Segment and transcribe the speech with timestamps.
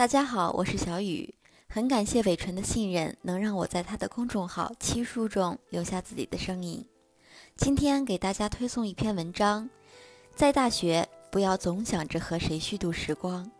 [0.00, 1.34] 大家好，我是小雨，
[1.68, 6.82] 很感谢伟纯的信任，能让我在他的公众号《七书”中留下自己的声音。
[7.54, 9.68] 今天给大家推送一篇文章：
[10.34, 13.52] 在大学，不要总想着和谁虚度时光。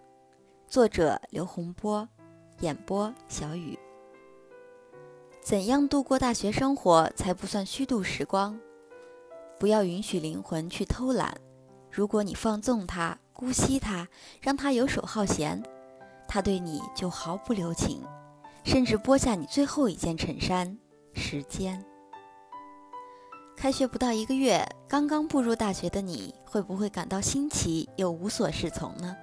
[0.67, 2.09] 作者刘洪波，
[2.61, 3.79] 演播小雨。
[5.43, 8.59] 怎样度过大学生活才不算虚度时光？
[9.59, 11.37] 不要允许灵魂去偷懒，
[11.91, 14.09] 如果你放纵他，姑息他，
[14.41, 15.63] 让他游手好闲。
[16.33, 18.07] 他对你就毫不留情，
[18.63, 20.79] 甚至剥下你最后一件衬衫。
[21.13, 21.85] 时间，
[23.57, 29.17] 开学不到一个月，刚刚步入大学的你，会不会感到新奇又无所适从呢？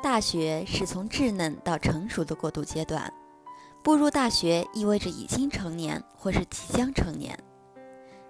[0.00, 3.12] 大学是从稚嫩到成熟的过渡阶段，
[3.82, 7.36] 步入大学意味着已经成年或是即将成年。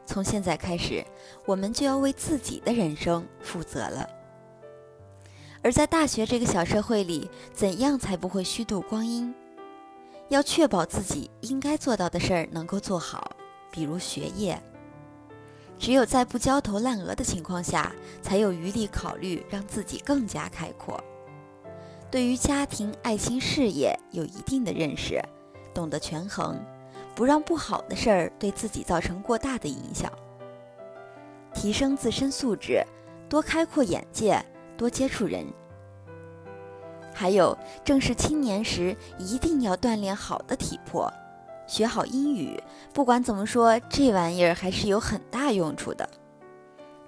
[0.07, 1.05] 从现在开始，
[1.45, 4.16] 我们就要为自己的人生负责了。
[5.67, 9.35] 而在大学这个小社会里，怎样才不会虚度光阴？
[10.29, 13.33] 要确保自己应该做到的事儿能够做好，
[13.73, 14.63] 比如学业。
[15.77, 17.91] 只有在不焦头烂额的情况下，
[18.23, 21.03] 才有余力考虑让自己更加开阔。
[22.13, 25.21] 对于家庭、爱情、事业有一定的认识，
[25.75, 26.65] 懂得权衡，
[27.17, 30.09] 不让不好的事儿对自己造成过大的影响。
[31.53, 32.85] 提升自身素质，
[33.29, 34.41] 多开阔眼界，
[34.79, 35.45] 多接触人。
[37.19, 41.11] 还有，正是青年时，一定要锻炼好的体魄，
[41.67, 42.63] 学好英语。
[42.93, 46.07] 不管怎么说，这玩意儿还是有很大用处的，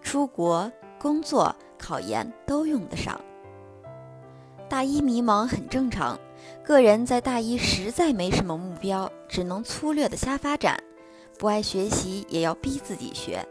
[0.00, 3.20] 出国、工作、考研都用得上。
[4.66, 6.18] 大一迷茫很正常，
[6.64, 10.82] 个人在大一实在没什么目标，只能粗略的瞎发展。
[11.38, 13.44] 不爱学习也要逼自己学，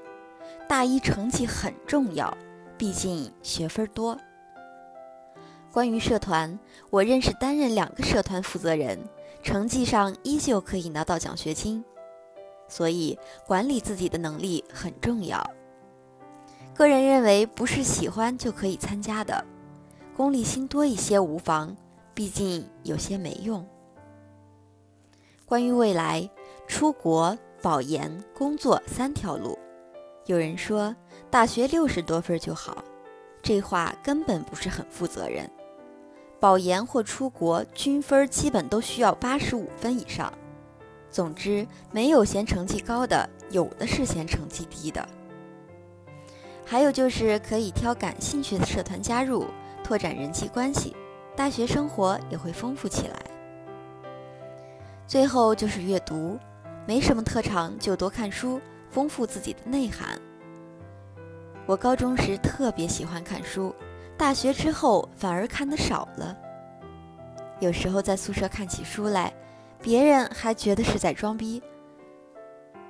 [0.67, 2.35] 大一成绩很重要，
[2.80, 4.17] 毕竟学分多。
[5.78, 6.58] 关于社团，
[6.89, 8.97] 我认识担任两个社团负责人，
[9.44, 11.86] 成绩上依旧可以拿到奖学金，
[12.67, 15.47] 所以管理自己的能力很重要。
[16.74, 19.46] 个人认为，不是喜欢就可以参加的，
[20.16, 21.78] 功利心多一些无妨，
[22.16, 23.63] 毕竟有些没用。
[25.46, 26.28] 关于未来，
[26.68, 29.56] 出国、保研、工作三条路。
[30.25, 30.96] 有人说
[31.29, 32.84] 大学六十多分就好，
[33.44, 35.47] 这话根本不是很负责任。
[36.40, 40.31] 保研或出国均分基本都需要八十五分以上。
[41.09, 45.08] 总之，没有嫌成绩高的，有的是嫌成绩低的。
[46.66, 49.46] 还有就是可以挑感兴趣的社团加入，
[49.84, 50.96] 拓展人际关系，
[51.36, 53.16] 大学生活也会丰富起来。
[55.08, 56.38] 最后就是阅读，
[56.86, 58.59] 没什么特长就多看书，
[58.92, 60.20] 丰富自己的内涵。
[61.66, 63.74] 我高中时特别喜欢看书。
[64.17, 66.35] 大学之后反而看得少了，
[67.59, 69.31] 有时候在宿舍看起书来，
[69.79, 71.61] 别人还觉得是在装逼。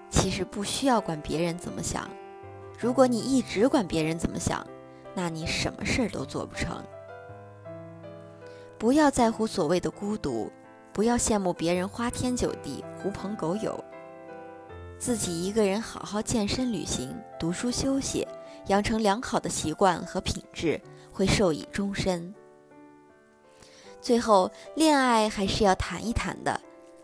[0.09, 2.09] 其实不需要管别人怎么想，
[2.79, 4.65] 如果你一直管别人怎么想，
[5.13, 6.81] 那你什么事儿都做不成。
[8.79, 10.49] 不要在乎所谓的孤独，
[10.93, 13.83] 不要羡慕别人花天酒地、狐朋狗友，
[14.97, 18.25] 自己一个人好好健身、旅行、读书、休息，
[18.67, 20.79] 养成良好的习惯和品质。
[21.17, 22.31] 会受益终身。
[23.99, 26.61] 最后，恋爱还是要谈一谈的，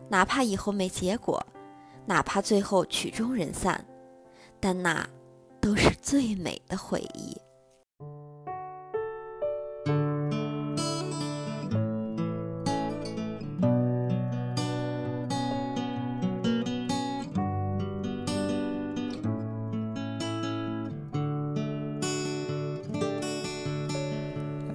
[0.08, 1.44] 哪怕以后没结果，
[2.06, 3.84] 哪怕最后曲终人散，
[4.60, 5.04] 但那
[5.60, 7.36] 都是最美的回忆。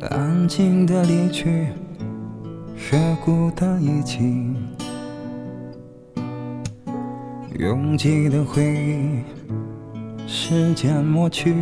[0.08, 1.68] 安静的离去，
[2.90, 4.22] 和孤单一起，
[7.60, 9.20] 拥挤的回忆，
[10.26, 11.54] 时间抹去。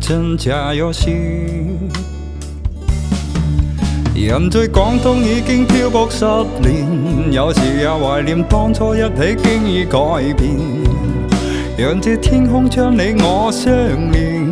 [0.00, 1.50] 真假游戏。
[4.16, 6.24] 人在广东已经漂泊十
[6.62, 6.86] 年，
[7.32, 9.98] 有时也怀念当初一起经已改
[10.36, 10.54] 变。
[11.76, 13.72] 让这天空将你我相
[14.12, 14.46] 连，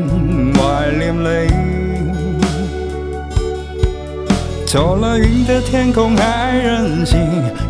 [0.54, 1.52] 怀念你。
[4.66, 7.20] 走了云的天空还任性，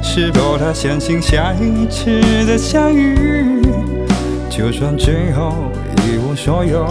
[0.02, 3.58] 是否还相信下一次的相遇？
[4.48, 5.52] 就算最后
[6.06, 6.86] 一无所有，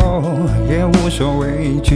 [0.69, 1.95] 也无所畏惧。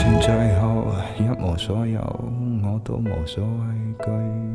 [0.10, 0.86] 算最后
[1.18, 2.00] 一无所有，
[2.64, 4.49] 我都无所畏惧。